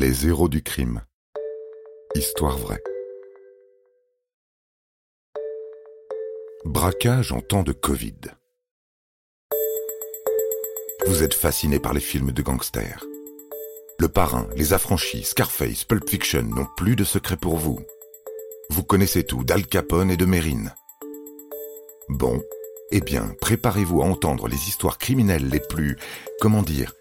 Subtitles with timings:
[0.00, 1.02] Les héros du crime.
[2.14, 2.82] Histoire vraie.
[6.64, 8.16] Braquage en temps de Covid.
[11.06, 13.04] Vous êtes fasciné par les films de gangsters.
[13.98, 17.78] Le Parrain, Les Affranchis, Scarface, Pulp Fiction n'ont plus de secret pour vous.
[18.70, 20.72] Vous connaissez tout d'Al Capone et de Mérine.
[22.08, 22.42] Bon,
[22.90, 25.98] eh bien, préparez-vous à entendre les histoires criminelles les plus,
[26.40, 26.94] comment dire,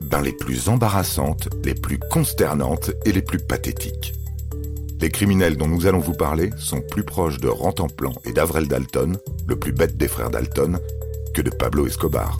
[0.00, 4.14] ben les plus embarrassantes, les plus consternantes et les plus pathétiques.
[5.00, 9.16] Les criminels dont nous allons vous parler sont plus proches de Rantanplan et d'Avrel Dalton,
[9.46, 10.78] le plus bête des frères Dalton,
[11.34, 12.36] que de Pablo Escobar.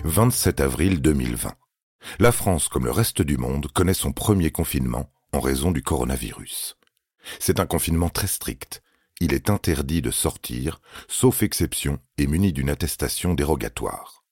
[0.04, 1.52] «27 avril 2020.
[2.18, 6.76] La France, comme le reste du monde, connaît son premier confinement en raison du coronavirus.
[7.38, 8.82] C'est un confinement très strict,
[9.20, 14.24] il est interdit de sortir, sauf exception et muni d'une attestation dérogatoire.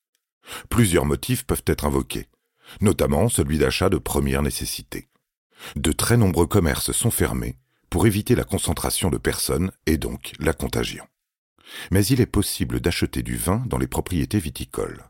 [0.71, 2.27] Plusieurs motifs peuvent être invoqués,
[2.81, 5.09] notamment celui d'achat de première nécessité.
[5.77, 7.57] De très nombreux commerces sont fermés
[7.91, 11.07] pour éviter la concentration de personnes et donc la contagion.
[11.91, 15.05] Mais il est possible d'acheter du vin dans les propriétés viticoles.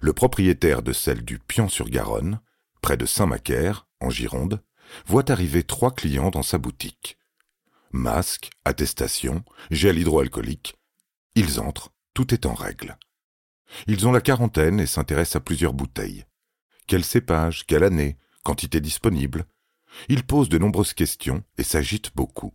[0.00, 2.40] Le propriétaire de celle du Pian-sur-Garonne,
[2.82, 4.62] près de Saint-Macaire, en Gironde,
[5.06, 7.18] voit arriver trois clients dans sa boutique
[7.92, 10.76] masque, attestation, gel hydroalcoolique.
[11.34, 12.98] Ils entrent, tout est en règle.
[13.86, 16.24] Ils ont la quarantaine et s'intéressent à plusieurs bouteilles.
[16.86, 19.46] Quel cépage, quelle année, quantité disponible
[20.08, 22.52] Ils posent de nombreuses questions et s'agitent beaucoup.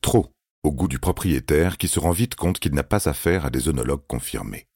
[0.00, 3.50] Trop, au goût du propriétaire qui se rend vite compte qu'il n'a pas affaire à
[3.50, 4.66] des œnologues confirmés.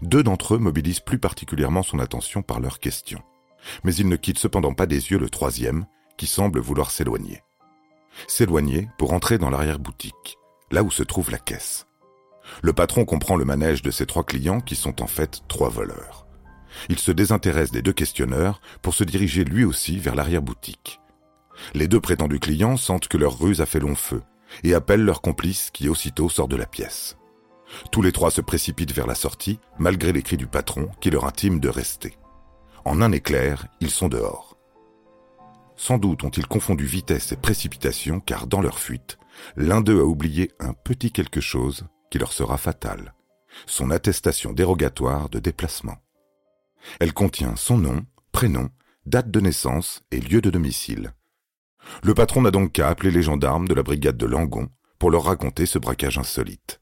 [0.00, 3.22] Deux d'entre eux mobilisent plus particulièrement son attention par leurs questions.
[3.82, 7.42] Mais il ne quitte cependant pas des yeux le troisième, qui semble vouloir s'éloigner
[8.26, 10.38] s'éloigner pour entrer dans l'arrière-boutique,
[10.70, 11.86] là où se trouve la caisse.
[12.62, 16.26] Le patron comprend le manège de ses trois clients qui sont en fait trois voleurs.
[16.88, 21.00] Il se désintéresse des deux questionneurs pour se diriger lui aussi vers l'arrière-boutique.
[21.72, 24.22] Les deux prétendus clients sentent que leur ruse a fait long feu
[24.62, 27.16] et appellent leur complice qui aussitôt sort de la pièce.
[27.90, 31.24] Tous les trois se précipitent vers la sortie, malgré les cris du patron qui leur
[31.24, 32.16] intime de rester.
[32.84, 34.53] En un éclair, ils sont dehors.
[35.76, 39.18] Sans doute ont-ils confondu vitesse et précipitation car dans leur fuite,
[39.56, 43.14] l'un d'eux a oublié un petit quelque chose qui leur sera fatal,
[43.66, 45.96] son attestation dérogatoire de déplacement.
[47.00, 48.70] Elle contient son nom, prénom,
[49.06, 51.12] date de naissance et lieu de domicile.
[52.02, 54.68] Le patron n'a donc qu'à appeler les gendarmes de la brigade de Langon
[54.98, 56.80] pour leur raconter ce braquage insolite.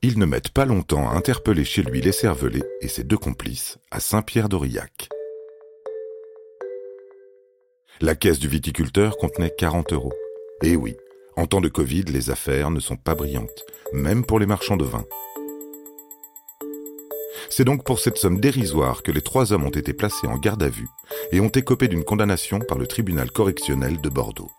[0.00, 3.78] Ils ne mettent pas longtemps à interpeller chez lui les cervelets et ses deux complices
[3.90, 5.08] à Saint-Pierre-d'Aurillac.
[8.00, 10.12] La caisse du viticulteur contenait 40 euros.
[10.62, 10.96] Et oui,
[11.34, 14.84] en temps de Covid, les affaires ne sont pas brillantes, même pour les marchands de
[14.84, 15.04] vin.
[17.50, 20.62] C'est donc pour cette somme dérisoire que les trois hommes ont été placés en garde
[20.62, 20.88] à vue
[21.32, 24.50] et ont écopé d'une condamnation par le tribunal correctionnel de Bordeaux.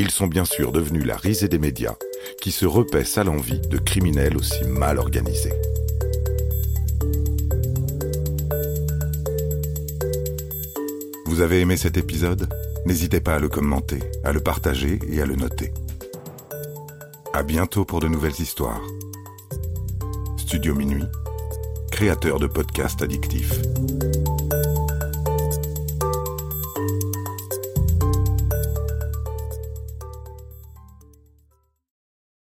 [0.00, 1.96] Ils sont bien sûr devenus la risée des médias,
[2.40, 5.52] qui se repaissent à l'envie de criminels aussi mal organisés.
[11.26, 12.48] Vous avez aimé cet épisode?
[12.86, 15.72] N'hésitez pas à le commenter, à le partager et à le noter.
[17.34, 18.80] À bientôt pour de nouvelles histoires.
[20.36, 21.06] Studio Minuit,
[21.90, 23.60] créateur de podcasts addictifs.